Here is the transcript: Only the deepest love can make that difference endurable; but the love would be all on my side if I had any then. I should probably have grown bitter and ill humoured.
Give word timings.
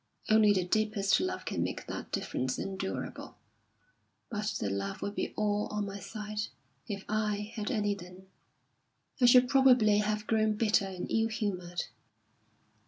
Only 0.29 0.51
the 0.51 0.63
deepest 0.63 1.19
love 1.19 1.45
can 1.45 1.61
make 1.61 1.85
that 1.85 2.11
difference 2.11 2.57
endurable; 2.57 3.37
but 4.31 4.47
the 4.59 4.67
love 4.71 5.03
would 5.03 5.13
be 5.13 5.31
all 5.37 5.67
on 5.67 5.85
my 5.85 5.99
side 5.99 6.39
if 6.87 7.05
I 7.07 7.51
had 7.55 7.69
any 7.69 7.93
then. 7.93 8.25
I 9.21 9.25
should 9.27 9.47
probably 9.47 9.99
have 9.99 10.25
grown 10.25 10.53
bitter 10.55 10.87
and 10.87 11.05
ill 11.11 11.27
humoured. 11.27 11.83